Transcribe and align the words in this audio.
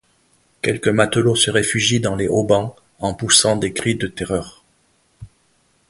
Quelques 0.63 0.87
matelots 0.87 1.35
se 1.35 1.51
réfugient 1.51 1.99
dans 1.99 2.15
les 2.15 2.27
haubans 2.27 2.75
en 2.97 3.13
poussant 3.13 3.55
des 3.55 3.71
cris 3.71 3.93
de 3.93 4.07
terreur. 4.07 4.63